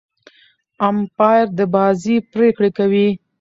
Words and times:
امپاير 0.87 1.45
د 1.57 1.59
بازۍ 1.73 2.15
پرېکړي 2.33 2.69
کوي. 2.77 3.07